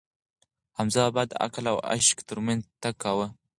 [0.77, 3.27] حمزه بابا د عقل او عشق ترمنځ تګ کاوه.